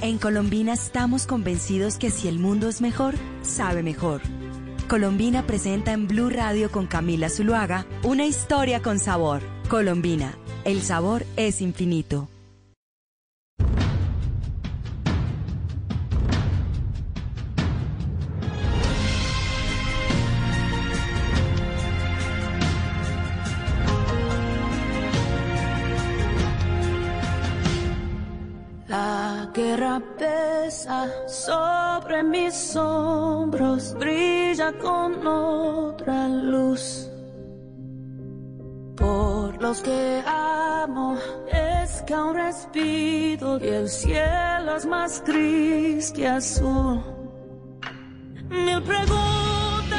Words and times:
En 0.00 0.18
Colombina 0.18 0.74
estamos 0.74 1.26
convencidos 1.26 1.98
que 1.98 2.12
si 2.12 2.28
el 2.28 2.38
mundo 2.38 2.68
es 2.68 2.80
mejor, 2.80 3.16
sabe 3.42 3.82
mejor. 3.82 4.22
Colombina 4.88 5.44
presenta 5.44 5.92
en 5.92 6.06
Blue 6.06 6.30
Radio 6.30 6.70
con 6.70 6.86
Camila 6.86 7.28
Zuluaga 7.28 7.84
una 8.04 8.24
historia 8.24 8.80
con 8.80 9.00
sabor. 9.00 9.42
Colombina, 9.68 10.38
el 10.64 10.82
sabor 10.82 11.26
es 11.36 11.60
infinito. 11.60 12.28
Guerra 29.58 30.00
pesa 30.16 31.08
sobre 31.26 32.22
mis 32.22 32.76
hombros, 32.76 33.92
brilla 33.94 34.72
con 34.78 35.26
otra 35.26 36.28
luz. 36.28 37.10
Por 38.96 39.60
los 39.60 39.80
que 39.82 40.22
amo 40.26 41.16
es 41.52 42.02
que 42.02 42.14
aún 42.14 42.34
respiro 42.36 43.58
y 43.58 43.68
el 43.68 43.88
cielo 43.88 44.76
es 44.76 44.86
más 44.86 45.22
gris 45.26 46.12
que 46.12 46.28
azul. 46.28 47.02
Mil 48.48 48.80
preguntas. 48.82 49.47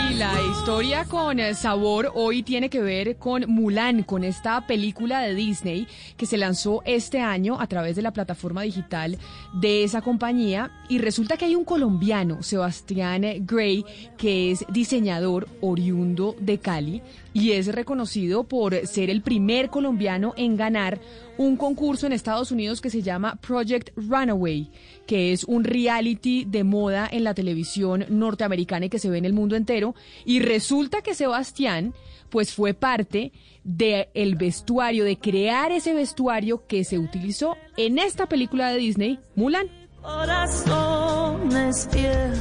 Y 0.10 0.16
la 0.16 0.34
historia 0.42 1.06
con 1.06 1.40
eh, 1.40 1.54
sabor 1.54 2.12
hoy 2.16 2.42
tiene 2.42 2.70
que 2.70 2.82
ver 2.82 3.18
con 3.18 3.46
Mulan, 3.48 4.02
con 4.02 4.24
esta 4.24 4.66
película 4.66 5.22
de 5.22 5.36
Disney 5.36 5.88
que 6.18 6.26
se 6.26 6.38
lanzó 6.38 6.82
este 6.86 7.22
año 7.22 7.62
a 7.62 7.68
través 7.68 7.96
de 7.96 8.02
la 8.02 8.12
plataforma 8.12 8.64
digital 8.64 9.20
de 9.54 9.84
esa 9.84 10.02
compañía. 10.02 10.72
Y 10.90 10.98
resulta 10.98 11.38
que 11.38 11.46
hay 11.46 11.56
un 11.56 11.64
colombiano, 11.64 12.42
Sebastián 12.42 13.24
Gray, 13.42 13.86
que 14.18 14.52
es 14.52 14.66
diseñador 14.70 15.48
oriundo 15.62 16.36
de 16.40 16.58
Cali 16.58 17.04
y 17.34 17.52
es 17.52 17.68
reconocido 17.68 18.44
por 18.44 18.76
ser 18.88 19.10
el 19.10 19.22
primer 19.22 19.70
colombiano 19.70 20.34
en 20.38 20.58
ganar 20.58 21.00
un 21.38 21.56
concurso 21.56 22.08
en 22.08 22.14
Estados 22.14 22.52
Unidos 22.52 22.82
que 22.82 22.90
se 22.90 23.02
llama 23.02 23.36
Project 23.36 23.92
Runaway, 23.96 24.70
que 25.10 25.34
es 25.34 25.44
un 25.44 25.64
reality 25.64 26.46
de 26.46 26.64
moda 26.64 27.10
en 27.12 27.24
la 27.24 27.34
televisión 27.34 28.06
norteamericana 28.10 28.86
y 28.86 28.90
que 28.90 29.00
se 29.00 29.10
ve 29.10 29.18
en 29.18 29.26
el 29.26 29.34
mundo 29.34 29.56
entero. 29.56 29.96
Y 30.24 30.40
resulta 30.40 31.02
que 31.02 31.16
Sebastián, 31.16 31.96
pues 32.30 32.54
fue 32.54 32.76
parte 32.76 33.32
del 33.64 34.36
vestuario, 34.36 35.04
de 35.06 35.18
crear 35.18 35.72
ese 35.72 35.96
vestuario 35.96 36.68
que 36.68 36.84
se 36.84 37.00
utilizó 37.00 37.58
en 37.76 37.98
esta 37.98 38.28
película 38.28 38.70
de 38.70 38.78
Disney, 38.78 39.20
Mulan. 39.34 39.66
Corazón 40.00 41.58
es 41.58 41.90
fiel, 41.92 42.32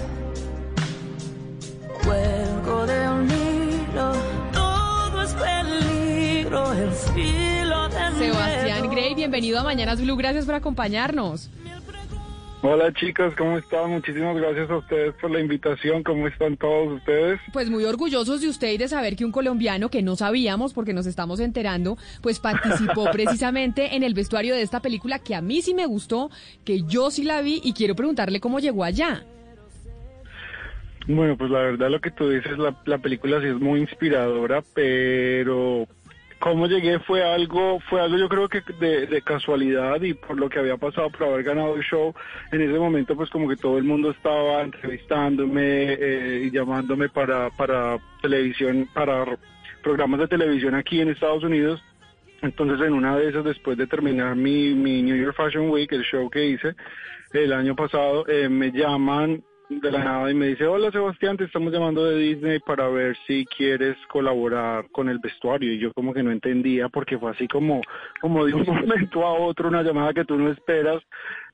cuelgo 2.04 2.86
de 2.86 3.08
un 3.08 3.30
hilo, 3.30 4.12
todo 4.52 5.22
es 5.22 5.32
peligro, 5.32 6.72
el 6.74 6.90
filo 6.90 7.88
del 7.88 8.14
Sebastián. 8.18 8.90
Gray, 8.90 9.14
bienvenido 9.14 9.58
a 9.58 9.64
Mañanas 9.64 10.02
Blue, 10.02 10.16
gracias 10.16 10.44
por 10.44 10.54
acompañarnos. 10.54 11.48
Hola 12.60 12.92
chicos, 12.92 13.34
¿cómo 13.36 13.56
están? 13.56 13.90
Muchísimas 13.90 14.36
gracias 14.36 14.68
a 14.68 14.78
ustedes 14.78 15.14
por 15.20 15.30
la 15.30 15.38
invitación. 15.38 16.02
¿Cómo 16.02 16.26
están 16.26 16.56
todos 16.56 16.94
ustedes? 16.94 17.38
Pues 17.52 17.70
muy 17.70 17.84
orgullosos 17.84 18.40
de 18.40 18.48
usted 18.48 18.72
y 18.72 18.78
de 18.78 18.88
saber 18.88 19.14
que 19.14 19.24
un 19.24 19.30
colombiano 19.30 19.90
que 19.90 20.02
no 20.02 20.16
sabíamos 20.16 20.74
porque 20.74 20.92
nos 20.92 21.06
estamos 21.06 21.38
enterando, 21.38 21.96
pues 22.20 22.40
participó 22.40 23.04
precisamente 23.12 23.94
en 23.94 24.02
el 24.02 24.12
vestuario 24.12 24.56
de 24.56 24.62
esta 24.62 24.80
película 24.80 25.20
que 25.20 25.36
a 25.36 25.40
mí 25.40 25.62
sí 25.62 25.72
me 25.72 25.86
gustó, 25.86 26.30
que 26.64 26.82
yo 26.82 27.12
sí 27.12 27.22
la 27.22 27.42
vi 27.42 27.60
y 27.62 27.74
quiero 27.74 27.94
preguntarle 27.94 28.40
cómo 28.40 28.58
llegó 28.58 28.82
allá. 28.82 29.22
Bueno, 31.06 31.38
pues 31.38 31.50
la 31.50 31.60
verdad 31.60 31.90
lo 31.90 32.00
que 32.00 32.10
tú 32.10 32.28
dices, 32.28 32.58
la, 32.58 32.76
la 32.86 32.98
película 32.98 33.40
sí 33.40 33.46
es 33.46 33.60
muy 33.60 33.80
inspiradora, 33.80 34.62
pero 34.74 35.86
cómo 36.38 36.66
llegué 36.66 36.98
fue 37.00 37.22
algo, 37.22 37.80
fue 37.88 38.00
algo 38.00 38.16
yo 38.16 38.28
creo 38.28 38.48
que 38.48 38.62
de, 38.80 39.22
casualidad 39.22 40.00
y 40.02 40.14
por 40.14 40.38
lo 40.38 40.48
que 40.48 40.58
había 40.58 40.76
pasado 40.76 41.10
por 41.10 41.28
haber 41.28 41.42
ganado 41.42 41.74
el 41.76 41.82
show, 41.82 42.14
en 42.52 42.62
ese 42.62 42.78
momento 42.78 43.16
pues 43.16 43.30
como 43.30 43.48
que 43.48 43.56
todo 43.56 43.78
el 43.78 43.84
mundo 43.84 44.10
estaba 44.10 44.62
entrevistándome 44.62 45.92
eh, 45.92 46.42
y 46.44 46.50
llamándome 46.50 47.08
para, 47.08 47.50
para 47.50 47.98
televisión, 48.22 48.88
para 48.94 49.24
programas 49.82 50.20
de 50.20 50.28
televisión 50.28 50.74
aquí 50.74 51.00
en 51.00 51.10
Estados 51.10 51.44
Unidos. 51.44 51.82
Entonces 52.40 52.86
en 52.86 52.92
una 52.92 53.16
de 53.16 53.28
esas, 53.28 53.44
después 53.44 53.76
de 53.76 53.86
terminar 53.86 54.36
mi, 54.36 54.74
mi 54.74 55.02
New 55.02 55.16
York 55.16 55.36
Fashion 55.36 55.70
Week, 55.70 55.90
el 55.92 56.04
show 56.04 56.30
que 56.30 56.46
hice 56.46 56.74
el 57.32 57.52
año 57.52 57.74
pasado, 57.74 58.26
eh, 58.28 58.48
me 58.48 58.70
llaman 58.70 59.42
de 59.68 59.92
la 59.92 60.02
nada 60.02 60.30
y 60.30 60.34
me 60.34 60.48
dice, 60.48 60.66
hola 60.66 60.90
Sebastián, 60.90 61.36
te 61.36 61.44
estamos 61.44 61.72
llamando 61.72 62.04
de 62.06 62.16
Disney 62.16 62.58
para 62.60 62.88
ver 62.88 63.16
si 63.26 63.44
quieres 63.44 63.96
colaborar 64.08 64.88
con 64.90 65.08
el 65.08 65.18
vestuario. 65.18 65.72
Y 65.72 65.78
yo 65.78 65.92
como 65.92 66.14
que 66.14 66.22
no 66.22 66.30
entendía 66.30 66.88
porque 66.88 67.18
fue 67.18 67.32
así 67.32 67.46
como, 67.48 67.82
como 68.20 68.46
de 68.46 68.54
un 68.54 68.64
momento 68.66 69.26
a 69.26 69.32
otro 69.34 69.68
una 69.68 69.82
llamada 69.82 70.14
que 70.14 70.24
tú 70.24 70.36
no 70.36 70.50
esperas. 70.50 71.02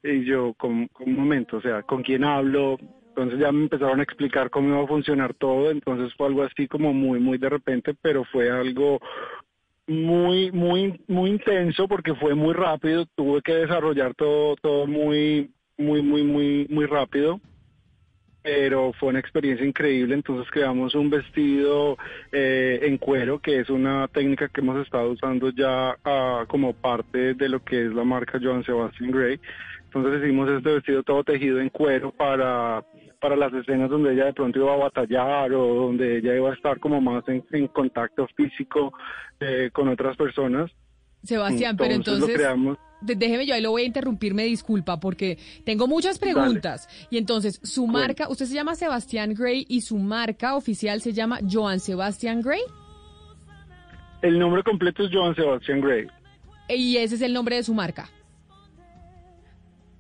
Y 0.03 0.25
yo, 0.25 0.55
con 0.55 0.89
un 1.01 1.17
momento, 1.17 1.57
o 1.57 1.61
sea, 1.61 1.83
¿con 1.83 2.03
quién 2.03 2.25
hablo? 2.25 2.79
Entonces 3.09 3.39
ya 3.39 3.51
me 3.53 3.63
empezaron 3.63 4.01
a 4.01 4.05
explicar 4.05 4.51
cómo 4.51 4.69
iba 4.69 4.85
a 4.85 4.87
funcionar 4.87 5.35
todo. 5.35 5.71
Entonces 5.71 6.15
fue 6.15 6.29
algo 6.29 6.43
así 6.45 6.69
como 6.69 6.93
muy, 6.93 7.19
muy 7.19 7.39
de 7.39 7.49
repente, 7.49 7.95
pero 8.01 8.25
fue 8.25 8.49
algo 8.49 9.01
muy, 9.87 10.53
muy, 10.53 11.01
muy 11.09 11.31
intenso 11.31 11.89
porque 11.89 12.15
fue 12.15 12.35
muy 12.35 12.55
rápido. 12.55 13.07
Tuve 13.17 13.43
que 13.43 13.55
desarrollar 13.55 14.15
todo, 14.15 14.55
todo 14.57 14.87
muy, 14.87 15.51
muy, 15.77 16.01
muy, 16.01 16.23
muy, 16.23 16.67
muy 16.71 16.87
rápido 16.87 17.41
pero 18.45 18.93
fue 18.93 19.09
una 19.09 19.21
experiencia 19.21 19.67
increíble. 19.67 20.15
Entonces 20.15 20.51
creamos 20.53 20.95
un 20.95 21.09
vestido 21.09 21.97
eh, 22.31 22.79
en 22.83 22.99
cuero, 22.99 23.39
que 23.39 23.61
es 23.61 23.71
una 23.71 24.07
técnica 24.09 24.51
que 24.51 24.61
hemos 24.61 24.85
estado 24.85 25.11
usando 25.11 25.49
ya 25.49 25.97
ah, 26.05 26.45
como 26.47 26.75
parte 26.75 27.33
de 27.33 27.49
lo 27.49 27.65
que 27.65 27.87
es 27.87 27.95
la 27.95 28.05
marca 28.05 28.39
Joan 28.41 28.63
Sebastian 28.63 29.13
Gray. 29.13 29.41
Entonces 29.87 30.23
hicimos 30.23 30.51
este 30.51 30.75
vestido 30.75 31.03
todo 31.03 31.25
tejido 31.25 31.59
en 31.59 31.71
cuero 31.71 32.13
para 32.13 32.85
para 33.19 33.37
las 33.37 33.55
escenas 33.55 33.89
donde 33.89 34.13
ella 34.13 34.27
de 34.27 34.35
pronto 34.35 34.59
iba 34.59 34.75
a 34.75 34.77
batallar 34.77 35.51
o 35.55 35.75
donde 35.75 36.19
ella 36.19 36.37
iba 36.37 36.51
a 36.51 36.55
estar 36.55 36.79
como 36.79 37.01
más 37.01 37.27
en, 37.27 37.43
en 37.53 37.69
contacto 37.69 38.29
físico 38.37 38.93
eh, 39.41 39.71
con 39.73 39.89
otras 39.89 40.15
personas. 40.19 40.71
Sebastián, 41.25 41.77
pero 41.77 41.95
entonces... 41.95 42.35
creamos. 42.35 42.79
Déjeme 43.01 43.45
yo 43.45 43.55
ahí 43.55 43.61
lo 43.61 43.71
voy 43.71 43.83
a 43.83 43.85
interrumpir, 43.85 44.33
me 44.33 44.45
disculpa, 44.45 44.99
porque 44.99 45.39
tengo 45.65 45.87
muchas 45.87 46.19
preguntas. 46.19 46.89
Y 47.11 47.19
entonces, 47.19 47.61
su 47.63 47.87
marca, 47.87 48.31
usted 48.31 48.47
se 48.47 48.55
llama 48.55 48.77
Sebastián 48.77 49.35
Gray 49.35 49.67
y 49.69 49.83
su 49.83 49.99
marca 49.99 50.57
oficial 50.57 51.03
se 51.03 51.13
llama 51.13 51.39
Joan 51.51 51.81
Sebastián 51.81 52.41
Gray. 52.41 52.63
El 54.23 54.39
nombre 54.39 54.63
completo 54.63 55.05
es 55.05 55.11
Joan 55.13 55.35
Sebastian 55.35 55.83
Gray. 55.83 56.07
Y 56.71 56.97
ese 56.97 57.17
es 57.17 57.21
el 57.21 57.35
nombre 57.35 57.57
de 57.57 57.63
su 57.63 57.75
marca. 57.75 58.09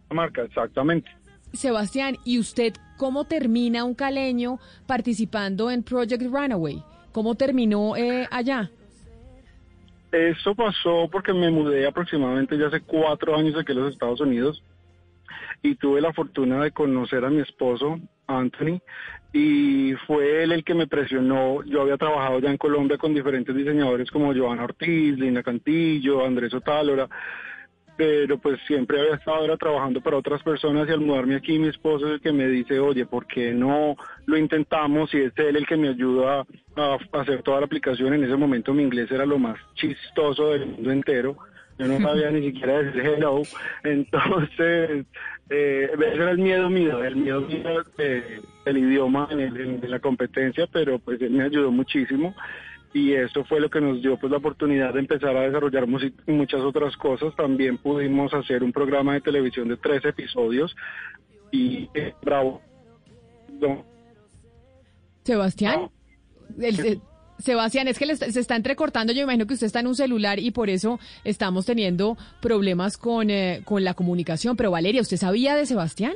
La 0.08 0.16
marca, 0.16 0.42
exactamente. 0.42 1.10
Sebastián, 1.52 2.16
¿y 2.24 2.38
usted 2.38 2.72
cómo 2.96 3.24
termina 3.24 3.84
un 3.84 3.94
caleño 3.94 4.58
participando 4.86 5.70
en 5.70 5.82
Project 5.82 6.22
Runaway? 6.22 6.82
¿Cómo 7.12 7.34
terminó 7.34 7.96
eh, 7.96 8.26
allá? 8.30 8.70
Eso 10.14 10.54
pasó 10.54 11.08
porque 11.10 11.32
me 11.32 11.50
mudé 11.50 11.88
aproximadamente 11.88 12.56
ya 12.56 12.68
hace 12.68 12.82
cuatro 12.82 13.34
años 13.34 13.56
aquí 13.58 13.72
a 13.72 13.74
los 13.74 13.92
Estados 13.92 14.20
Unidos 14.20 14.62
y 15.60 15.74
tuve 15.74 16.00
la 16.00 16.12
fortuna 16.12 16.62
de 16.62 16.70
conocer 16.70 17.24
a 17.24 17.30
mi 17.30 17.40
esposo, 17.40 17.98
Anthony, 18.28 18.80
y 19.32 19.94
fue 20.06 20.44
él 20.44 20.52
el 20.52 20.62
que 20.62 20.74
me 20.74 20.86
presionó. 20.86 21.64
Yo 21.64 21.82
había 21.82 21.96
trabajado 21.96 22.38
ya 22.38 22.48
en 22.48 22.58
Colombia 22.58 22.96
con 22.96 23.12
diferentes 23.12 23.56
diseñadores 23.56 24.08
como 24.12 24.32
Joana 24.32 24.62
Ortiz, 24.62 25.18
Lina 25.18 25.42
Cantillo, 25.42 26.24
Andrés 26.24 26.54
Otálora, 26.54 27.08
pero 27.96 28.38
pues 28.38 28.58
siempre 28.66 29.00
había 29.00 29.14
estado 29.14 29.38
ahora 29.38 29.56
trabajando 29.56 30.00
para 30.00 30.16
otras 30.16 30.42
personas 30.42 30.88
y 30.88 30.92
al 30.92 31.00
mudarme 31.00 31.36
aquí 31.36 31.58
mi 31.58 31.68
esposo 31.68 32.06
es 32.06 32.14
el 32.14 32.20
que 32.20 32.32
me 32.32 32.48
dice, 32.48 32.80
oye, 32.80 33.06
¿por 33.06 33.26
qué 33.26 33.52
no 33.52 33.96
lo 34.26 34.36
intentamos? 34.36 35.12
Y 35.14 35.18
es 35.18 35.32
él 35.36 35.56
el 35.56 35.66
que 35.66 35.76
me 35.76 35.88
ayuda 35.88 36.44
a, 36.76 36.98
hacer 37.12 37.42
toda 37.42 37.60
la 37.60 37.66
aplicación. 37.66 38.14
En 38.14 38.24
ese 38.24 38.36
momento 38.36 38.74
mi 38.74 38.82
inglés 38.82 39.10
era 39.10 39.24
lo 39.24 39.38
más 39.38 39.58
chistoso 39.74 40.50
del 40.50 40.66
mundo 40.66 40.90
entero. 40.90 41.36
Yo 41.78 41.86
no 41.86 41.98
sabía 42.00 42.30
ni 42.30 42.46
siquiera 42.46 42.82
decir 42.82 43.02
hello. 43.04 43.42
Entonces, 43.82 45.06
eh, 45.50 45.90
ese 45.92 46.14
era 46.14 46.30
el 46.30 46.38
miedo 46.38 46.70
mío, 46.70 47.02
el 47.02 47.16
miedo 47.16 47.40
mío 47.42 47.62
del 48.64 48.78
idioma 48.78 49.28
en, 49.30 49.80
la 49.90 49.98
competencia, 49.98 50.66
pero 50.72 50.98
pues 50.98 51.20
él 51.20 51.30
me 51.30 51.44
ayudó 51.44 51.70
muchísimo 51.70 52.34
y 52.94 53.12
eso 53.12 53.44
fue 53.44 53.60
lo 53.60 53.68
que 53.68 53.80
nos 53.80 54.00
dio 54.00 54.16
pues 54.16 54.30
la 54.30 54.38
oportunidad 54.38 54.94
de 54.94 55.00
empezar 55.00 55.36
a 55.36 55.42
desarrollar 55.42 55.86
muchas 55.88 56.60
otras 56.60 56.96
cosas. 56.96 57.34
También 57.34 57.76
pudimos 57.76 58.32
hacer 58.32 58.62
un 58.62 58.72
programa 58.72 59.14
de 59.14 59.20
televisión 59.20 59.68
de 59.68 59.76
tres 59.76 60.04
episodios 60.04 60.74
y 61.50 61.90
eh, 61.92 62.14
bravo. 62.22 62.62
Sebastián, 65.24 65.90
Sebastián, 67.38 67.88
es 67.88 67.98
que 67.98 68.14
se 68.14 68.40
está 68.40 68.54
entrecortando, 68.54 69.12
yo 69.12 69.22
imagino 69.22 69.46
que 69.46 69.54
usted 69.54 69.66
está 69.66 69.80
en 69.80 69.88
un 69.88 69.96
celular 69.96 70.38
y 70.38 70.52
por 70.52 70.70
eso 70.70 71.00
estamos 71.24 71.66
teniendo 71.66 72.16
problemas 72.40 72.96
con, 72.96 73.28
eh, 73.28 73.62
con 73.64 73.82
la 73.82 73.94
comunicación. 73.94 74.56
Pero 74.56 74.70
Valeria, 74.70 75.02
¿usted 75.02 75.16
sabía 75.16 75.56
de 75.56 75.66
Sebastián? 75.66 76.14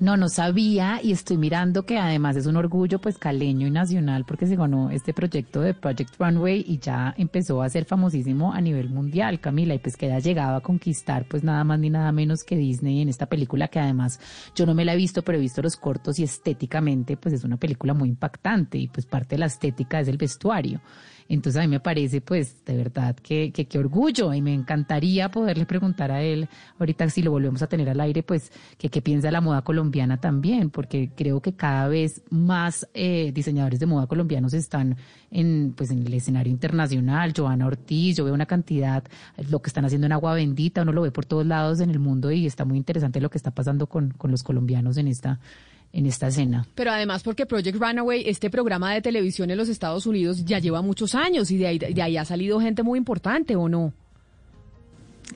No, 0.00 0.16
no 0.16 0.28
sabía 0.28 1.00
y 1.02 1.10
estoy 1.10 1.38
mirando 1.38 1.84
que 1.84 1.98
además 1.98 2.36
es 2.36 2.46
un 2.46 2.54
orgullo 2.54 3.00
pues 3.00 3.18
caleño 3.18 3.66
y 3.66 3.70
nacional 3.72 4.24
porque 4.24 4.46
se 4.46 4.54
ganó 4.54 4.90
este 4.90 5.12
proyecto 5.12 5.60
de 5.60 5.74
Project 5.74 6.14
Runway 6.20 6.64
y 6.68 6.78
ya 6.78 7.12
empezó 7.18 7.62
a 7.62 7.68
ser 7.68 7.84
famosísimo 7.84 8.52
a 8.52 8.60
nivel 8.60 8.90
mundial, 8.90 9.40
Camila, 9.40 9.74
y 9.74 9.80
pues 9.80 9.96
que 9.96 10.06
haya 10.06 10.20
llegado 10.20 10.54
a 10.54 10.60
conquistar 10.60 11.26
pues 11.28 11.42
nada 11.42 11.64
más 11.64 11.80
ni 11.80 11.90
nada 11.90 12.12
menos 12.12 12.44
que 12.44 12.56
Disney 12.56 13.02
en 13.02 13.08
esta 13.08 13.26
película 13.26 13.66
que 13.66 13.80
además 13.80 14.20
yo 14.54 14.66
no 14.66 14.74
me 14.74 14.84
la 14.84 14.94
he 14.94 14.96
visto, 14.96 15.22
pero 15.22 15.36
he 15.36 15.40
visto 15.40 15.62
los 15.62 15.74
cortos 15.74 16.20
y 16.20 16.22
estéticamente 16.22 17.16
pues 17.16 17.34
es 17.34 17.42
una 17.42 17.56
película 17.56 17.92
muy 17.92 18.08
impactante 18.08 18.78
y 18.78 18.86
pues 18.86 19.04
parte 19.04 19.34
de 19.34 19.40
la 19.40 19.46
estética 19.46 19.98
es 19.98 20.06
el 20.06 20.16
vestuario. 20.16 20.80
Entonces 21.30 21.60
a 21.60 21.62
mí 21.62 21.68
me 21.68 21.80
parece, 21.80 22.22
pues, 22.22 22.64
de 22.64 22.74
verdad, 22.74 23.14
que, 23.14 23.52
qué 23.52 23.78
orgullo 23.78 24.32
y 24.32 24.40
me 24.40 24.54
encantaría 24.54 25.30
poderle 25.30 25.66
preguntar 25.66 26.10
a 26.10 26.22
él, 26.22 26.48
ahorita 26.78 27.10
si 27.10 27.20
lo 27.20 27.30
volvemos 27.32 27.60
a 27.60 27.66
tener 27.66 27.90
al 27.90 28.00
aire, 28.00 28.22
pues, 28.22 28.50
que 28.78 28.88
qué 28.88 29.02
piensa 29.02 29.30
la 29.30 29.42
moda 29.42 29.60
colombiana 29.60 29.87
también, 30.20 30.70
porque 30.70 31.10
creo 31.14 31.40
que 31.40 31.52
cada 31.52 31.88
vez 31.88 32.22
más 32.30 32.88
eh, 32.94 33.32
diseñadores 33.32 33.80
de 33.80 33.86
moda 33.86 34.06
colombianos 34.06 34.54
están 34.54 34.96
en, 35.30 35.74
pues, 35.76 35.90
en 35.90 36.06
el 36.06 36.14
escenario 36.14 36.50
internacional. 36.50 37.32
Joana 37.36 37.66
Ortiz, 37.66 38.16
yo 38.16 38.24
veo 38.24 38.34
una 38.34 38.46
cantidad, 38.46 39.04
lo 39.50 39.60
que 39.60 39.68
están 39.68 39.84
haciendo 39.84 40.06
en 40.06 40.12
Agua 40.12 40.34
Bendita, 40.34 40.82
uno 40.82 40.92
lo 40.92 41.02
ve 41.02 41.10
por 41.10 41.26
todos 41.26 41.46
lados 41.46 41.80
en 41.80 41.90
el 41.90 41.98
mundo 41.98 42.30
y 42.30 42.46
está 42.46 42.64
muy 42.64 42.78
interesante 42.78 43.20
lo 43.20 43.30
que 43.30 43.38
está 43.38 43.50
pasando 43.50 43.86
con, 43.86 44.10
con 44.10 44.30
los 44.30 44.42
colombianos 44.42 44.96
en 44.96 45.08
esta 45.08 45.38
en 45.90 46.04
esta 46.04 46.26
escena. 46.26 46.66
Pero 46.74 46.90
además 46.90 47.22
porque 47.22 47.46
Project 47.46 47.78
Runaway, 47.78 48.24
este 48.26 48.50
programa 48.50 48.92
de 48.92 49.00
televisión 49.00 49.50
en 49.50 49.56
los 49.56 49.70
Estados 49.70 50.04
Unidos 50.04 50.44
ya 50.44 50.58
lleva 50.58 50.82
muchos 50.82 51.14
años 51.14 51.50
y 51.50 51.56
de 51.56 51.66
ahí, 51.66 51.78
de 51.78 52.02
ahí 52.02 52.18
ha 52.18 52.26
salido 52.26 52.60
gente 52.60 52.82
muy 52.82 52.98
importante, 52.98 53.56
¿o 53.56 53.70
no? 53.70 53.94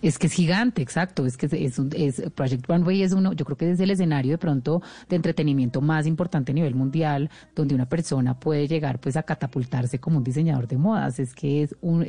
Es 0.03 0.19
que 0.19 0.27
es 0.27 0.33
gigante, 0.33 0.83
exacto. 0.83 1.25
Es 1.25 1.37
que 1.37 1.47
es, 1.47 1.79
es, 1.79 2.31
Project 2.35 2.67
Runway 2.67 3.03
es 3.03 3.13
uno, 3.13 3.33
yo 3.33 3.45
creo 3.45 3.57
que 3.57 3.71
es 3.71 3.81
el 3.81 3.91
escenario 3.91 4.33
de 4.33 4.39
pronto 4.39 4.83
de 5.09 5.17
entretenimiento 5.17 5.81
más 5.81 6.07
importante 6.07 6.53
a 6.53 6.55
nivel 6.55 6.75
mundial, 6.75 7.31
donde 7.55 7.75
una 7.75 7.89
persona 7.89 8.39
puede 8.39 8.67
llegar 8.67 8.99
pues 8.99 9.17
a 9.17 9.23
catapultarse 9.23 10.01
como 10.01 10.19
un 10.19 10.25
diseñador 10.25 10.67
de 10.67 10.77
modas. 10.77 11.21
Es 11.21 11.35
que 11.35 11.63
es 11.63 11.77
un, 11.81 12.05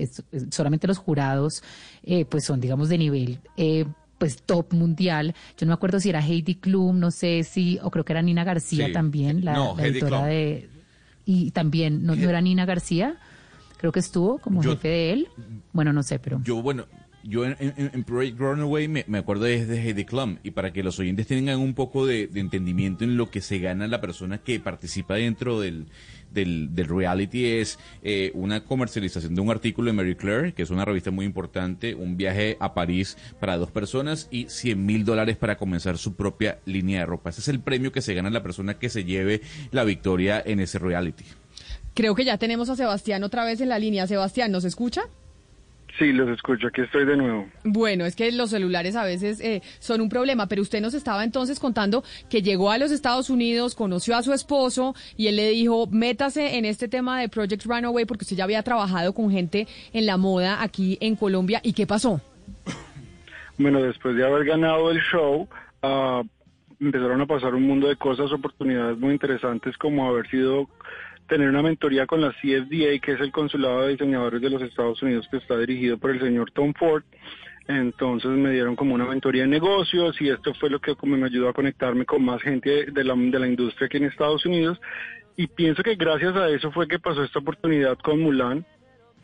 solamente 0.50 0.88
los 0.88 0.98
jurados 0.98 1.64
eh, 2.04 2.26
pues 2.26 2.44
son 2.46 2.60
digamos 2.60 2.90
de 2.90 2.98
nivel 2.98 3.40
eh, 3.56 3.86
pues 4.18 4.42
top 4.42 4.74
mundial. 4.74 5.36
Yo 5.58 5.66
no 5.66 5.72
me 5.72 5.74
acuerdo 5.74 6.00
si 6.00 6.10
era 6.10 6.22
Heidi 6.22 6.56
Klum, 6.56 7.00
no 7.00 7.12
sé 7.12 7.44
si, 7.44 7.78
o 7.84 7.92
creo 7.92 8.06
que 8.06 8.14
era 8.14 8.22
Nina 8.22 8.44
García 8.44 8.92
también, 8.92 9.44
la, 9.44 9.76
editora 9.80 10.26
de... 10.26 10.70
Y 11.26 11.52
también, 11.52 12.06
¿no, 12.06 12.14
era 12.14 12.42
Nina 12.42 12.66
García? 12.66 13.18
Creo 13.78 13.92
que 13.92 14.00
estuvo 14.00 14.40
como 14.40 14.64
jefe 14.64 14.88
de 14.88 15.14
él. 15.14 15.28
Bueno, 15.74 15.92
no 15.92 16.04
sé, 16.04 16.20
pero... 16.20 16.42
Yo, 16.44 16.62
bueno, 16.62 16.86
yo 17.24 17.46
en, 17.46 18.04
Project 18.04 18.38
Runaway 18.38 18.88
me, 18.88 19.06
me, 19.08 19.18
acuerdo 19.18 19.46
de 19.46 19.80
Heidi 19.80 20.06
Klum 20.06 20.38
y 20.44 20.52
para 20.52 20.74
que 20.74 20.84
los 20.84 21.00
oyentes 21.00 21.28
tengan 21.28 21.60
un 21.60 21.74
poco 21.74 22.06
de, 22.06 22.30
entendimiento 22.36 23.04
en 23.04 23.18
lo 23.18 23.32
que 23.32 23.42
se 23.42 23.60
gana 23.60 23.88
la 23.88 24.02
persona 24.02 24.40
que 24.40 24.60
participa 24.60 25.16
dentro 25.16 25.60
del, 25.60 25.88
del, 26.32 26.70
reality 26.88 27.46
es 27.46 27.80
eh, 28.04 28.32
una 28.34 28.66
comercialización 28.66 29.36
de 29.36 29.42
un 29.42 29.50
artículo 29.50 29.88
de 29.88 29.94
Mary 29.94 30.16
Claire, 30.16 30.54
que 30.54 30.64
es 30.64 30.70
una 30.70 30.84
revista 30.84 31.12
muy 31.12 31.26
importante, 31.26 31.96
un 31.96 32.18
viaje 32.18 32.58
a 32.60 32.74
París 32.74 33.18
para 33.40 33.58
dos 33.58 33.72
personas 33.72 34.28
y 34.30 34.50
100 34.50 34.86
mil 34.86 35.06
dólares 35.06 35.38
para 35.38 35.58
comenzar 35.58 35.98
su 35.98 36.16
propia 36.16 36.60
línea 36.66 37.00
de 37.00 37.06
ropa. 37.06 37.30
Ese 37.30 37.42
es 37.42 37.48
el 37.48 37.62
premio 37.62 37.92
que 37.92 38.02
se 38.02 38.14
gana 38.14 38.30
la 38.30 38.44
persona 38.44 38.78
que 38.78 38.90
se 38.90 39.06
lleve 39.06 39.42
la 39.72 39.84
victoria 39.86 40.44
en 40.46 40.60
ese 40.60 40.78
reality. 40.78 41.24
Creo 41.94 42.16
que 42.16 42.26
ya 42.26 42.38
tenemos 42.38 42.70
a 42.70 42.76
Sebastián 42.76 43.24
otra 43.24 43.46
vez 43.46 43.62
en 43.62 43.70
la 43.70 43.80
línea. 43.80 44.08
Sebastián, 44.08 44.52
¿nos 44.52 44.66
escucha? 44.66 45.04
Sí, 46.00 46.12
los 46.12 46.28
escucho, 46.30 46.68
aquí 46.68 46.82
estoy 46.82 47.06
de 47.06 47.16
nuevo. 47.16 47.48
Bueno, 47.64 48.06
es 48.06 48.16
que 48.16 48.32
los 48.32 48.50
celulares 48.50 48.96
a 48.96 49.06
veces 49.06 49.40
eh, 49.42 49.62
son 49.78 50.02
un 50.02 50.10
problema, 50.10 50.48
pero 50.48 50.64
usted 50.64 50.82
nos 50.82 50.96
estaba 50.96 51.24
entonces 51.24 51.60
contando 51.60 52.04
que 52.32 52.42
llegó 52.42 52.72
a 52.72 52.80
los 52.80 52.92
Estados 52.92 53.30
Unidos, 53.30 53.76
conoció 53.76 54.16
a 54.16 54.24
su 54.24 54.34
esposo 54.34 54.96
y 55.18 55.28
él 55.28 55.36
le 55.36 55.50
dijo, 55.50 55.88
métase 55.92 56.58
en 56.58 56.66
este 56.66 56.88
tema 56.88 57.20
de 57.22 57.30
Project 57.30 57.66
Runaway 57.66 58.06
porque 58.06 58.24
usted 58.24 58.36
ya 58.36 58.44
había 58.44 58.64
trabajado 58.64 59.14
con 59.14 59.30
gente 59.30 59.68
en 59.94 60.08
la 60.08 60.18
moda 60.18 60.64
aquí 60.64 60.98
en 61.00 61.16
Colombia. 61.16 61.62
¿Y 61.64 61.74
qué 61.74 61.86
pasó? 61.88 62.22
Bueno, 63.56 63.84
después 63.84 64.16
de 64.16 64.26
haber 64.26 64.46
ganado 64.46 64.90
el 64.90 65.00
show, 65.00 65.48
uh, 65.84 66.24
empezaron 66.80 67.22
a 67.22 67.28
pasar 67.28 67.54
un 67.54 67.68
mundo 67.68 67.88
de 67.88 67.96
cosas, 67.96 68.32
oportunidades 68.32 68.98
muy 68.98 69.14
interesantes 69.14 69.78
como 69.78 70.10
haber 70.10 70.28
sido 70.28 70.68
tener 71.34 71.50
una 71.50 71.64
mentoría 71.64 72.06
con 72.06 72.22
la 72.22 72.30
CFDA, 72.30 73.00
que 73.02 73.14
es 73.14 73.20
el 73.20 73.32
Consulado 73.32 73.82
de 73.82 73.94
Diseñadores 73.94 74.40
de 74.40 74.52
los 74.52 74.62
Estados 74.62 75.02
Unidos, 75.02 75.28
que 75.32 75.38
está 75.38 75.58
dirigido 75.58 75.98
por 75.98 76.12
el 76.12 76.20
señor 76.20 76.52
Tom 76.52 76.74
Ford. 76.78 77.04
Entonces 77.68 78.30
me 78.30 78.52
dieron 78.52 78.76
como 78.76 78.94
una 78.94 79.08
mentoría 79.08 79.42
de 79.42 79.48
negocios 79.48 80.22
y 80.22 80.30
esto 80.30 80.54
fue 80.54 80.70
lo 80.70 80.80
que 80.80 80.96
como 80.96 81.18
me 81.18 81.26
ayudó 81.26 81.50
a 81.50 81.54
conectarme 81.54 82.06
con 82.06 82.24
más 82.24 82.40
gente 82.44 82.92
de 82.92 83.04
la, 83.04 83.16
de 83.16 83.40
la 83.40 83.48
industria 83.48 83.88
aquí 83.88 83.98
en 83.98 84.04
Estados 84.04 84.46
Unidos. 84.46 84.80
Y 85.36 85.48
pienso 85.48 85.82
que 85.82 85.96
gracias 85.96 86.36
a 86.36 86.50
eso 86.50 86.72
fue 86.72 86.88
que 86.88 87.00
pasó 87.00 87.24
esta 87.24 87.40
oportunidad 87.40 87.98
con 87.98 88.20
Mulan, 88.20 88.64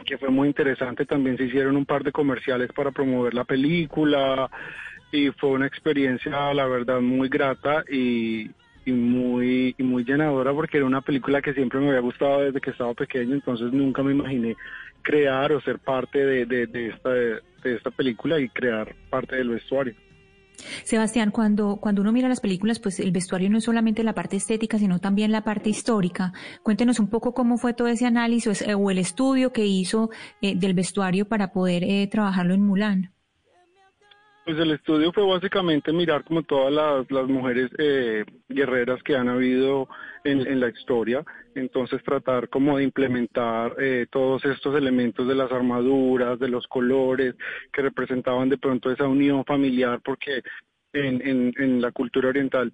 que 0.04 0.18
fue 0.18 0.30
muy 0.30 0.48
interesante. 0.48 1.06
También 1.06 1.38
se 1.38 1.44
hicieron 1.44 1.78
un 1.78 1.86
par 1.86 2.04
de 2.04 2.12
comerciales 2.12 2.72
para 2.74 2.90
promover 2.90 3.36
la 3.36 3.44
película 3.44 4.50
y 5.12 5.30
fue 5.30 5.52
una 5.52 5.68
experiencia, 5.68 6.56
la 6.56 6.66
verdad, 6.66 7.02
muy 7.02 7.30
grata 7.30 7.84
y, 7.88 8.50
y 8.86 8.92
muy 8.92 9.76
muy 9.78 10.04
llenadora 10.04 10.54
porque 10.54 10.78
era 10.78 10.86
una 10.86 11.02
película 11.02 11.42
que 11.42 11.54
siempre 11.54 11.80
me 11.80 11.90
había 11.90 12.00
gustado 12.00 12.42
desde 12.42 12.62
que 12.62 12.72
estaba 12.72 12.94
pequeño, 12.94 13.36
entonces 13.36 13.72
nunca 13.72 14.04
me 14.04 14.12
imaginé 14.12 14.56
crear 15.02 15.52
o 15.52 15.62
ser 15.62 15.80
parte 15.80 16.20
de, 16.20 16.46
de, 16.46 16.88
esta, 16.90 17.10
de, 17.10 17.42
esta 17.64 17.92
película 17.92 18.40
y 18.40 18.50
crear 18.50 18.96
parte 19.10 19.36
del 19.36 19.50
vestuario. 19.50 19.96
Sebastián, 20.84 21.32
cuando, 21.32 21.78
cuando 21.78 22.02
uno 22.02 22.12
mira 22.12 22.28
las 22.28 22.42
películas, 22.42 22.80
pues 22.80 23.00
el 23.00 23.12
vestuario 23.12 23.50
no 23.50 23.60
es 23.60 23.64
solamente 23.64 24.04
la 24.04 24.14
parte 24.14 24.36
estética, 24.36 24.78
sino 24.78 25.00
también 25.00 25.32
la 25.32 25.44
parte 25.44 25.70
histórica. 25.70 26.34
Cuéntenos 26.64 27.00
un 27.00 27.10
poco 27.10 27.34
cómo 27.34 27.58
fue 27.58 27.74
todo 27.74 27.88
ese 27.88 28.06
análisis 28.06 28.66
o 28.76 28.92
el 28.92 28.98
estudio 28.98 29.54
que 29.54 29.66
hizo 29.66 30.10
eh, 30.42 30.56
del 30.58 30.74
vestuario 30.74 31.30
para 31.30 31.54
poder 31.54 31.86
eh, 31.86 32.08
trabajarlo 32.08 32.54
en 32.54 32.62
Mulan. 32.62 33.14
Pues 34.50 34.62
el 34.62 34.72
estudio 34.72 35.14
fue 35.14 35.28
básicamente 35.28 35.94
mirar 35.94 36.24
como 36.24 36.42
todas 36.42 36.74
las, 37.08 37.28
mujeres 37.28 37.70
eh, 37.78 38.26
guerreras 38.48 39.04
que 39.04 39.16
han 39.16 39.30
habido 39.30 39.88
en, 40.24 40.60
la 40.60 40.70
historia, 40.70 41.24
entonces 41.54 42.02
tratar 42.02 42.50
como 42.50 42.80
de 42.80 42.84
implementar 42.84 43.76
eh, 43.78 44.08
todos 44.10 44.44
estos 44.46 44.76
elementos 44.76 45.28
de 45.28 45.36
las 45.36 45.52
armaduras, 45.52 46.40
de 46.40 46.48
los 46.48 46.66
colores 46.66 47.36
que 47.72 47.84
representaban 47.84 48.50
de 48.50 48.58
pronto 48.58 48.90
esa 48.92 49.08
unión 49.08 49.46
familiar, 49.46 50.02
porque 50.04 50.42
en, 50.94 51.54
en 51.56 51.80
la 51.80 51.92
cultura 51.92 52.30
oriental 52.30 52.74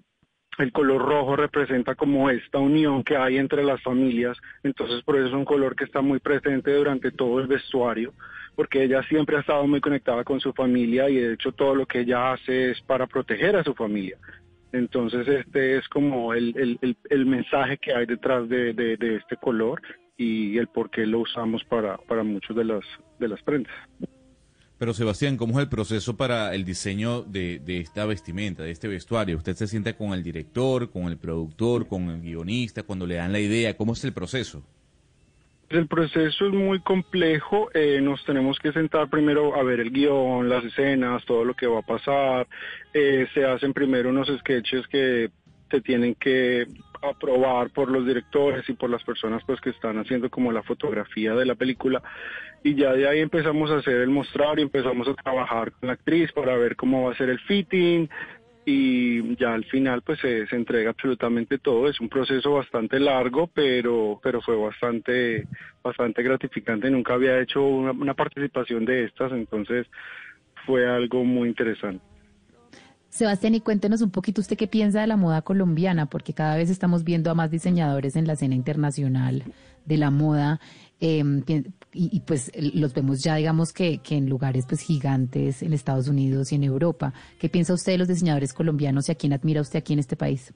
el 0.57 0.71
color 0.71 1.01
rojo 1.01 1.35
representa 1.35 1.95
como 1.95 2.29
esta 2.29 2.59
unión 2.59 3.03
que 3.03 3.17
hay 3.17 3.37
entre 3.37 3.63
las 3.63 3.81
familias, 3.81 4.37
entonces 4.63 5.01
por 5.03 5.17
eso 5.17 5.27
es 5.27 5.33
un 5.33 5.45
color 5.45 5.75
que 5.75 5.83
está 5.83 6.01
muy 6.01 6.19
presente 6.19 6.73
durante 6.73 7.11
todo 7.11 7.39
el 7.39 7.47
vestuario 7.47 8.13
porque 8.55 8.83
ella 8.83 9.03
siempre 9.03 9.37
ha 9.37 9.41
estado 9.41 9.67
muy 9.67 9.81
conectada 9.81 10.23
con 10.23 10.39
su 10.39 10.53
familia 10.53 11.09
y 11.09 11.15
de 11.15 11.33
hecho 11.33 11.51
todo 11.51 11.75
lo 11.75 11.85
que 11.85 12.01
ella 12.01 12.33
hace 12.33 12.71
es 12.71 12.81
para 12.81 13.05
proteger 13.05 13.55
a 13.55 13.63
su 13.63 13.73
familia. 13.73 14.17
Entonces 14.71 15.27
este 15.27 15.77
es 15.77 15.87
como 15.89 16.33
el, 16.33 16.79
el, 16.81 17.25
mensaje 17.25 17.77
que 17.77 17.93
hay 17.93 18.05
detrás 18.05 18.49
de, 18.49 18.73
de, 18.73 19.15
este 19.15 19.37
color 19.37 19.81
y 20.17 20.57
el 20.57 20.67
por 20.67 20.89
qué 20.89 21.05
lo 21.05 21.19
usamos 21.19 21.63
para, 21.65 21.97
para 21.97 22.23
muchos 22.23 22.55
de 22.55 22.65
las, 22.65 22.83
de 23.19 23.27
las 23.27 23.41
prendas. 23.43 23.73
Pero 24.77 24.93
Sebastián, 24.93 25.37
¿cómo 25.37 25.53
es 25.57 25.63
el 25.63 25.69
proceso 25.69 26.17
para 26.17 26.53
el 26.53 26.65
diseño 26.65 27.21
de, 27.21 27.61
esta 27.65 28.05
vestimenta, 28.05 28.63
de 28.63 28.71
este 28.71 28.89
vestuario? 28.89 29.37
¿Usted 29.37 29.55
se 29.55 29.67
sienta 29.67 29.93
con 29.93 30.11
el 30.13 30.21
director, 30.21 30.91
con 30.91 31.03
el 31.05 31.17
productor, 31.17 31.87
con 31.87 32.09
el 32.09 32.21
guionista, 32.21 32.83
cuando 32.83 33.07
le 33.07 33.15
dan 33.15 33.31
la 33.31 33.39
idea? 33.39 33.77
¿Cómo 33.77 33.93
es 33.93 34.03
el 34.03 34.11
proceso? 34.11 34.63
El 35.69 35.87
proceso 35.87 36.47
es 36.47 36.53
muy 36.53 36.81
complejo, 36.81 37.69
eh, 37.73 37.99
nos 38.01 38.23
tenemos 38.25 38.59
que 38.59 38.71
sentar 38.71 39.09
primero 39.09 39.55
a 39.55 39.63
ver 39.63 39.79
el 39.79 39.91
guion, 39.91 40.47
las 40.49 40.63
escenas, 40.63 41.25
todo 41.25 41.43
lo 41.43 41.55
que 41.55 41.67
va 41.67 41.79
a 41.79 41.81
pasar, 41.81 42.47
eh, 42.93 43.27
se 43.33 43.45
hacen 43.45 43.73
primero 43.73 44.09
unos 44.09 44.27
sketches 44.39 44.85
que 44.87 45.31
se 45.71 45.81
tienen 45.81 46.15
que 46.15 46.67
aprobar 47.11 47.69
por 47.71 47.89
los 47.89 48.05
directores 48.05 48.67
y 48.69 48.73
por 48.73 48.89
las 48.89 49.03
personas 49.03 49.43
pues 49.45 49.59
que 49.61 49.69
están 49.69 49.97
haciendo 49.97 50.29
como 50.29 50.51
la 50.51 50.63
fotografía 50.63 51.33
de 51.33 51.45
la 51.45 51.55
película. 51.55 52.01
Y 52.63 52.75
ya 52.75 52.93
de 52.93 53.07
ahí 53.07 53.19
empezamos 53.19 53.69
a 53.71 53.77
hacer 53.77 53.95
el 53.97 54.09
mostrar 54.09 54.59
y 54.59 54.63
empezamos 54.63 55.07
a 55.07 55.13
trabajar 55.13 55.71
con 55.73 55.87
la 55.87 55.93
actriz 55.93 56.31
para 56.31 56.57
ver 56.57 56.75
cómo 56.75 57.03
va 57.03 57.11
a 57.11 57.17
ser 57.17 57.29
el 57.29 57.39
fitting. 57.39 58.09
Y 58.67 59.35
ya 59.35 59.53
al 59.53 59.65
final 59.65 60.01
pues 60.01 60.19
se, 60.19 60.47
se 60.47 60.55
entrega 60.55 60.89
absolutamente 60.89 61.59
todo. 61.59 61.87
Es 61.87 61.99
un 61.99 62.09
proceso 62.09 62.53
bastante 62.53 62.99
largo 62.99 63.47
pero 63.47 64.19
pero 64.23 64.41
fue 64.41 64.55
bastante 64.55 65.47
bastante 65.83 66.23
gratificante. 66.23 66.89
Nunca 66.89 67.13
había 67.13 67.39
hecho 67.39 67.63
una, 67.63 67.91
una 67.91 68.15
participación 68.15 68.85
de 68.85 69.05
estas 69.05 69.31
entonces 69.31 69.85
fue 70.65 70.87
algo 70.87 71.23
muy 71.23 71.49
interesante 71.49 72.14
Sebastián, 73.15 73.55
y 73.55 73.61
cuéntenos 73.61 74.01
un 74.01 74.11
poquito 74.11 74.41
usted 74.41 74.57
qué 74.57 74.67
piensa 74.67 74.99
de 74.99 75.07
la 75.07 75.15
moda 75.15 75.41
colombiana, 75.41 76.05
porque 76.05 76.33
cada 76.33 76.57
vez 76.57 76.69
estamos 76.69 77.05
viendo 77.05 77.31
a 77.31 77.33
más 77.33 77.49
diseñadores 77.49 78.17
en 78.17 78.27
la 78.27 78.33
escena 78.33 78.55
internacional 78.55 79.43
de 79.85 79.97
la 79.97 80.11
moda, 80.11 80.59
eh, 80.99 81.23
y, 81.93 82.19
pues 82.27 82.51
los 82.73 82.93
vemos 82.93 83.23
ya, 83.23 83.35
digamos 83.35 83.71
que, 83.71 83.99
que 83.99 84.17
en 84.17 84.27
lugares 84.27 84.65
pues 84.67 84.81
gigantes 84.81 85.63
en 85.63 85.71
Estados 85.71 86.09
Unidos 86.09 86.51
y 86.51 86.55
en 86.55 86.65
Europa. 86.65 87.13
¿Qué 87.39 87.47
piensa 87.47 87.73
usted 87.73 87.93
de 87.93 87.99
los 87.99 88.09
diseñadores 88.09 88.53
colombianos 88.53 89.07
y 89.07 89.13
a 89.13 89.15
quién 89.15 89.31
admira 89.31 89.61
usted 89.61 89.79
aquí 89.79 89.93
en 89.93 89.99
este 89.99 90.17
país? 90.17 90.53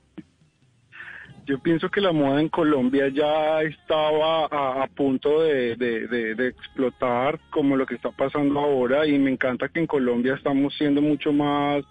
Yo 1.45 1.59
pienso 1.59 1.89
que 1.89 2.01
la 2.01 2.11
moda 2.11 2.41
en 2.41 2.49
Colombia 2.49 3.07
ya 3.07 3.61
estaba 3.61 4.83
a, 4.83 4.87
punto 4.87 5.43
de, 5.43 5.77
de, 5.77 6.47
explotar 6.49 7.39
como 7.51 7.77
lo 7.77 7.85
que 7.85 7.95
está 7.95 8.11
pasando 8.11 8.59
ahora 8.59 9.07
y 9.07 9.17
me 9.17 9.31
encanta 9.31 9.69
que 9.69 9.79
en 9.79 9.87
Colombia 9.87 10.33
estamos 10.33 10.75
siendo 10.77 11.01
mucho 11.01 11.31
más 11.31 11.85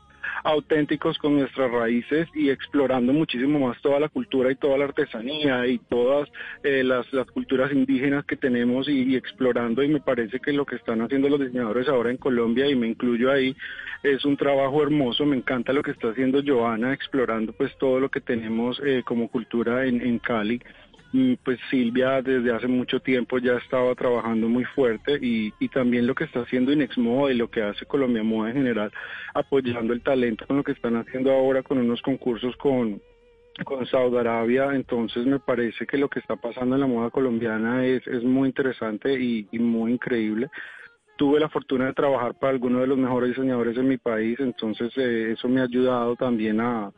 auténticos 0.45 1.19
con 1.19 1.39
nuestras 1.39 1.71
raíces 1.71 2.29
y 2.35 2.51
explorando 2.51 3.13
muchísimo 3.13 3.67
más 3.67 3.81
toda 3.81 4.01
la 4.01 4.09
cultura 4.09 4.51
y 4.51 4.57
toda 4.57 4.79
la 4.79 4.85
artesanía 4.85 5.67
y 5.67 5.79
todas 5.79 6.29
eh, 6.63 6.83
las, 6.85 7.13
las, 7.13 7.27
culturas 7.31 7.73
indígenas 7.73 8.25
que 8.25 8.37
tenemos 8.37 8.89
y, 8.89 9.17
explorando. 9.17 9.83
Y 9.83 9.89
me 9.89 10.01
parece 10.01 10.41
que 10.41 10.53
lo 10.53 10.65
que 10.65 10.77
están 10.77 11.03
haciendo 11.03 11.29
los 11.29 11.41
diseñadores 11.41 11.89
ahora 11.89 12.11
en 12.11 12.17
Colombia 12.17 12.69
y 12.69 12.75
me 12.75 12.89
incluyo 12.89 13.31
ahí 13.31 13.57
es 14.03 14.25
un 14.25 14.37
trabajo 14.37 14.83
hermoso, 14.83 15.27
me 15.27 15.37
encanta 15.37 15.73
lo 15.73 15.83
que 15.83 15.91
está 15.91 16.11
haciendo 16.11 16.41
Joana 16.45 16.93
explorando 16.93 17.53
pues 17.53 17.77
todo 17.79 17.99
lo 17.99 18.09
que 18.09 18.21
tenemos 18.21 18.81
eh, 18.85 19.03
como 19.05 19.29
cultura 19.29 19.87
en, 19.87 20.01
en 20.01 20.19
Cali 20.19 20.61
pues 21.43 21.59
Silvia 21.71 22.21
desde 22.21 22.53
hace 22.53 22.69
mucho 22.69 23.01
tiempo 23.01 23.39
ya 23.39 23.55
estaba 23.55 23.95
trabajando 23.95 24.49
muy 24.49 24.65
fuerte 24.65 25.19
y, 25.21 25.53
y 25.59 25.69
también 25.69 26.07
lo 26.07 26.15
que 26.15 26.25
está 26.25 26.41
haciendo 26.41 26.73
Inexmoda 26.73 27.33
y 27.33 27.37
lo 27.37 27.51
que 27.51 27.63
hace 27.63 27.87
Colombia 27.87 28.23
Moda 28.23 28.51
en 28.51 28.57
general, 28.57 28.93
apoyando 29.35 29.95
el 29.95 30.03
talento 30.03 30.47
con 30.47 30.59
lo 30.59 30.65
que 30.65 30.73
están 30.73 30.97
haciendo 30.97 31.33
ahora 31.33 31.63
con 31.63 31.79
unos 31.79 32.03
concursos 32.03 32.55
con, 32.57 33.01
con 33.65 33.87
Saudi 33.87 34.19
Arabia, 34.19 34.75
entonces 34.75 35.25
me 35.25 35.39
parece 35.39 35.87
que 35.87 35.97
lo 35.97 36.09
que 36.09 36.21
está 36.21 36.37
pasando 36.37 36.75
en 36.75 36.83
la 36.83 36.87
moda 36.87 37.11
colombiana 37.11 37.87
es, 37.87 38.07
es 38.07 38.23
muy 38.23 38.49
interesante 38.49 39.19
y, 39.19 39.49
y 39.51 39.59
muy 39.59 39.93
increíble. 39.93 40.49
Tuve 41.17 41.41
la 41.41 41.49
fortuna 41.49 41.87
de 41.87 41.95
trabajar 41.95 42.39
para 42.39 42.53
algunos 42.53 42.83
de 42.83 42.87
los 42.87 42.99
mejores 42.99 43.31
diseñadores 43.31 43.75
de 43.75 43.83
mi 43.83 43.97
país, 43.97 44.39
entonces 44.41 44.93
eh, 44.97 45.33
eso 45.33 45.49
me 45.49 45.61
ha 45.61 45.65
ayudado 45.65 46.15
también 46.17 46.61
a, 46.61 46.93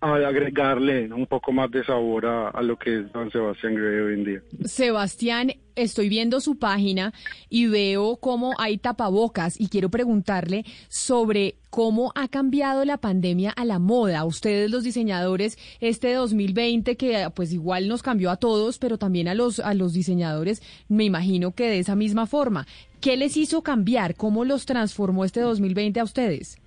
a 0.00 0.14
agregarle 0.14 1.12
un 1.12 1.26
poco 1.26 1.52
más 1.52 1.70
de 1.70 1.84
sabor 1.84 2.26
a, 2.26 2.48
a, 2.48 2.62
lo 2.62 2.78
que 2.78 3.00
es 3.00 3.12
San 3.12 3.30
Sebastián 3.32 3.74
Grey 3.74 4.00
hoy 4.00 4.14
en 4.14 4.24
día. 4.24 4.42
Sebastián, 4.64 5.52
estoy 5.74 6.08
viendo 6.08 6.40
su 6.40 6.56
página 6.56 7.12
y 7.48 7.66
veo 7.66 8.16
cómo 8.16 8.54
hay 8.58 8.78
tapabocas 8.78 9.60
y 9.60 9.68
quiero 9.68 9.88
preguntarle 9.88 10.64
sobre 10.88 11.56
cómo 11.70 12.12
ha 12.14 12.28
cambiado 12.28 12.84
la 12.84 12.98
pandemia 12.98 13.50
a 13.50 13.64
la 13.64 13.80
moda. 13.80 14.24
Ustedes 14.24 14.70
los 14.70 14.84
diseñadores 14.84 15.58
este 15.80 16.12
2020 16.12 16.96
que 16.96 17.28
pues 17.34 17.52
igual 17.52 17.88
nos 17.88 18.02
cambió 18.02 18.30
a 18.30 18.36
todos, 18.36 18.78
pero 18.78 18.98
también 18.98 19.26
a 19.26 19.34
los 19.34 19.58
a 19.58 19.74
los 19.74 19.92
diseñadores, 19.92 20.62
me 20.88 21.04
imagino 21.04 21.52
que 21.52 21.68
de 21.68 21.78
esa 21.80 21.96
misma 21.96 22.26
forma. 22.26 22.66
¿Qué 23.00 23.16
les 23.16 23.36
hizo 23.36 23.62
cambiar? 23.62 24.14
¿Cómo 24.14 24.44
los 24.44 24.66
transformó 24.66 25.24
este 25.24 25.40
2020 25.40 26.00
a 26.00 26.04
ustedes? 26.04 26.58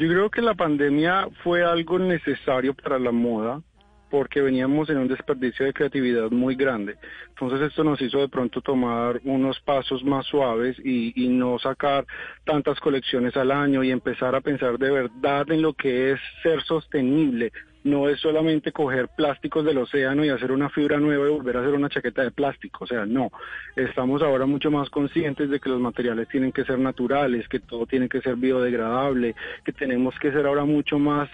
Yo 0.00 0.08
creo 0.08 0.30
que 0.30 0.40
la 0.40 0.54
pandemia 0.54 1.28
fue 1.44 1.62
algo 1.62 1.98
necesario 1.98 2.72
para 2.72 2.98
la 2.98 3.12
moda 3.12 3.60
porque 4.08 4.40
veníamos 4.40 4.88
en 4.88 4.96
un 4.96 5.08
desperdicio 5.08 5.66
de 5.66 5.74
creatividad 5.74 6.30
muy 6.30 6.54
grande. 6.54 6.96
Entonces 7.28 7.60
esto 7.68 7.84
nos 7.84 8.00
hizo 8.00 8.18
de 8.18 8.30
pronto 8.30 8.62
tomar 8.62 9.20
unos 9.24 9.60
pasos 9.60 10.02
más 10.02 10.24
suaves 10.24 10.78
y, 10.82 11.12
y, 11.22 11.28
no 11.28 11.58
sacar 11.58 12.06
tantas 12.46 12.80
colecciones 12.80 13.36
al 13.36 13.50
año 13.50 13.84
y 13.84 13.90
empezar 13.90 14.34
a 14.34 14.40
pensar 14.40 14.78
de 14.78 14.90
verdad 14.90 15.52
en 15.52 15.60
lo 15.60 15.74
que 15.74 16.12
es 16.12 16.20
ser 16.42 16.62
sostenible, 16.62 17.52
no 17.84 18.08
es 18.08 18.20
solamente 18.20 18.72
coger 18.72 19.08
plásticos 19.08 19.64
del 19.64 19.78
océano 19.78 20.24
y 20.24 20.28
hacer 20.28 20.52
una 20.52 20.68
fibra 20.68 20.98
nueva 20.98 21.26
y 21.26 21.30
volver 21.30 21.56
a 21.56 21.60
hacer 21.60 21.74
una 21.74 21.88
chaqueta 21.88 22.22
de 22.22 22.30
plástico, 22.30 22.84
o 22.84 22.86
sea, 22.86 23.06
no. 23.06 23.30
Estamos 23.76 24.22
ahora 24.22 24.46
mucho 24.46 24.70
más 24.70 24.90
conscientes 24.90 25.48
de 25.48 25.60
que 25.60 25.68
los 25.68 25.80
materiales 25.80 26.28
tienen 26.28 26.52
que 26.52 26.64
ser 26.64 26.78
naturales, 26.78 27.48
que 27.48 27.60
todo 27.60 27.86
tiene 27.86 28.08
que 28.08 28.20
ser 28.20 28.36
biodegradable, 28.36 29.34
que 29.64 29.72
tenemos 29.72 30.14
que 30.18 30.32
ser 30.32 30.46
ahora 30.46 30.64
mucho 30.64 30.98
más 30.98 31.28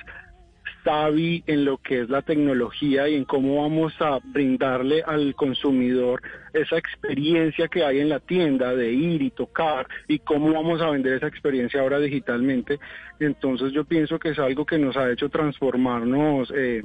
savvy 0.86 1.42
en 1.48 1.64
lo 1.64 1.78
que 1.78 2.02
es 2.02 2.08
la 2.08 2.22
tecnología 2.22 3.08
y 3.08 3.16
en 3.16 3.24
cómo 3.24 3.62
vamos 3.62 3.92
a 4.00 4.20
brindarle 4.22 5.02
al 5.04 5.34
consumidor 5.34 6.22
esa 6.52 6.78
experiencia 6.78 7.66
que 7.66 7.82
hay 7.84 7.98
en 7.98 8.08
la 8.08 8.20
tienda 8.20 8.72
de 8.72 8.92
ir 8.92 9.20
y 9.20 9.30
tocar 9.30 9.88
y 10.06 10.20
cómo 10.20 10.52
vamos 10.52 10.80
a 10.80 10.90
vender 10.90 11.14
esa 11.14 11.26
experiencia 11.26 11.80
ahora 11.80 11.98
digitalmente. 11.98 12.78
Entonces 13.18 13.72
yo 13.72 13.84
pienso 13.84 14.20
que 14.20 14.28
es 14.30 14.38
algo 14.38 14.64
que 14.64 14.78
nos 14.78 14.96
ha 14.96 15.10
hecho 15.10 15.28
transformarnos 15.28 16.52
eh, 16.54 16.84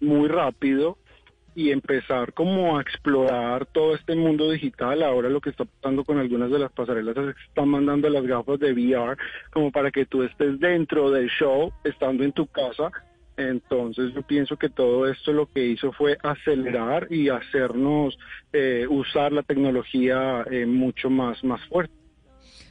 muy 0.00 0.28
rápido 0.28 0.96
y 1.54 1.70
empezar 1.70 2.32
como 2.32 2.78
a 2.78 2.80
explorar 2.80 3.66
todo 3.66 3.94
este 3.94 4.16
mundo 4.16 4.50
digital. 4.50 5.02
Ahora 5.02 5.28
lo 5.28 5.42
que 5.42 5.50
está 5.50 5.66
pasando 5.66 6.02
con 6.02 6.16
algunas 6.16 6.50
de 6.50 6.60
las 6.60 6.72
pasarelas 6.72 7.14
es 7.14 7.34
que 7.34 7.42
están 7.42 7.68
mandando 7.68 8.08
las 8.08 8.24
gafas 8.24 8.58
de 8.58 8.72
VR 8.72 9.18
como 9.52 9.70
para 9.70 9.90
que 9.90 10.06
tú 10.06 10.22
estés 10.22 10.58
dentro 10.58 11.10
del 11.10 11.28
show, 11.28 11.70
estando 11.84 12.24
en 12.24 12.32
tu 12.32 12.46
casa 12.46 12.90
entonces 13.36 14.14
yo 14.14 14.22
pienso 14.22 14.56
que 14.56 14.68
todo 14.68 15.08
esto 15.08 15.32
lo 15.32 15.50
que 15.50 15.66
hizo 15.66 15.92
fue 15.92 16.16
acelerar 16.22 17.08
y 17.10 17.28
hacernos 17.28 18.18
eh, 18.52 18.86
usar 18.88 19.32
la 19.32 19.42
tecnología 19.42 20.44
eh, 20.50 20.66
mucho 20.66 21.10
más, 21.10 21.42
más 21.42 21.60
fuerte. 21.68 21.94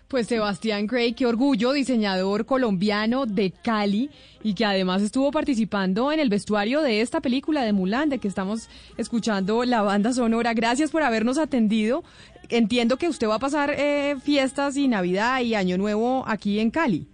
Pues 0.07 0.27
Sebastián 0.27 0.85
Gray, 0.85 1.13
qué 1.13 1.25
orgullo, 1.25 1.71
diseñador 1.71 2.45
colombiano 2.45 3.25
de 3.25 3.51
Cali 3.51 4.11
y 4.43 4.53
que 4.53 4.63
además 4.63 5.01
estuvo 5.01 5.31
participando 5.31 6.11
en 6.11 6.19
el 6.19 6.29
vestuario 6.29 6.81
de 6.81 7.01
esta 7.01 7.19
película 7.19 7.63
de 7.63 7.73
Mulan, 7.73 8.09
de 8.09 8.19
que 8.19 8.27
estamos 8.27 8.69
escuchando 8.97 9.63
la 9.63 9.81
banda 9.81 10.13
sonora. 10.13 10.53
Gracias 10.53 10.91
por 10.91 11.01
habernos 11.01 11.39
atendido. 11.39 12.03
Entiendo 12.49 12.97
que 12.97 13.09
usted 13.09 13.27
va 13.27 13.35
a 13.35 13.39
pasar 13.39 13.73
eh, 13.75 14.15
fiestas 14.23 14.77
y 14.77 14.87
Navidad 14.87 15.41
y 15.41 15.55
Año 15.55 15.79
Nuevo 15.79 16.23
aquí 16.27 16.59
en 16.59 16.69
Cali. 16.69 17.07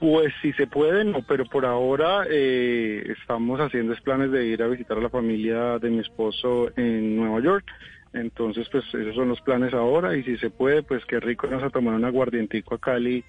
Pues 0.00 0.32
si 0.42 0.52
se 0.52 0.66
puede, 0.68 1.04
no, 1.04 1.22
pero 1.22 1.44
por 1.44 1.66
ahora 1.66 2.24
eh, 2.30 3.14
estamos 3.20 3.58
haciendo 3.60 3.94
planes 4.04 4.30
de 4.30 4.46
ir 4.46 4.62
a 4.62 4.68
visitar 4.68 4.96
a 4.96 5.00
la 5.00 5.10
familia 5.10 5.78
de 5.78 5.90
mi 5.90 5.98
esposo 5.98 6.70
en 6.76 7.16
Nueva 7.16 7.40
York. 7.40 7.66
Entonces, 8.12 8.68
pues 8.70 8.84
esos 8.94 9.14
son 9.14 9.28
los 9.28 9.40
planes 9.40 9.74
ahora 9.74 10.16
y 10.16 10.22
si 10.22 10.36
se 10.38 10.50
puede, 10.50 10.82
pues 10.82 11.04
qué 11.04 11.18
rico 11.18 11.48
nos 11.48 11.62
a 11.62 11.70
tomar 11.70 11.94
un 11.94 12.04
aguardientico 12.04 12.76
a 12.76 12.78
Cali 12.78 13.24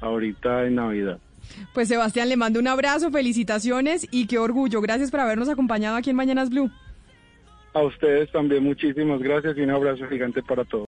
ahorita 0.00 0.66
en 0.66 0.74
Navidad. 0.74 1.18
Pues 1.72 1.88
Sebastián, 1.88 2.28
le 2.28 2.36
mando 2.36 2.58
un 2.58 2.66
abrazo, 2.66 3.10
felicitaciones 3.10 4.06
y 4.10 4.26
qué 4.26 4.38
orgullo. 4.38 4.80
Gracias 4.80 5.10
por 5.10 5.20
habernos 5.20 5.48
acompañado 5.48 5.96
aquí 5.96 6.10
en 6.10 6.16
Mañanas 6.16 6.50
Blue. 6.50 6.70
A 7.74 7.82
ustedes 7.82 8.30
también 8.32 8.64
muchísimas 8.64 9.20
gracias 9.20 9.56
y 9.56 9.60
un 9.60 9.70
abrazo 9.70 10.06
gigante 10.08 10.42
para 10.42 10.64
todos. 10.64 10.87